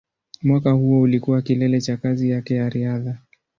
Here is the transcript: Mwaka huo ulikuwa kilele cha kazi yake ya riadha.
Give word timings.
Mwaka 0.41 0.71
huo 0.71 1.01
ulikuwa 1.01 1.41
kilele 1.41 1.81
cha 1.81 1.97
kazi 1.97 2.29
yake 2.29 2.55
ya 2.55 2.69
riadha. 2.69 3.17